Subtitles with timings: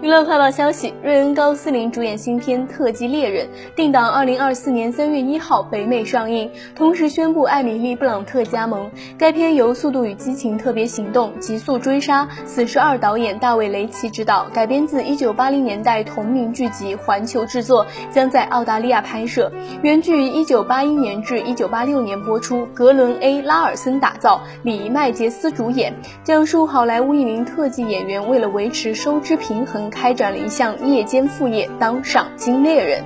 [0.00, 3.46] 娱乐快报消息：瑞恩·高斯林主演新片《特技猎人》，
[3.76, 6.50] 定档二零二四年三月一号北美上映。
[6.74, 8.90] 同时宣布艾米丽·布朗特加盟。
[9.18, 19.52] 该片由《速度与激情：特别行动》《极速追杀》死侍二导演大卫·雷奇执导，改编自一九八零年代同名剧集，环球制作，将在澳大利亚拍摄。
[19.82, 29.81] 原剧于一九八一年至一九八六年播出，格伦 ·A· 拉尔森打造，里麦杰斯主演，讲述好莱坞一名特技演员为了维持收支平衡。
[29.90, 33.04] 开展了一项夜间副业，当赏金猎人。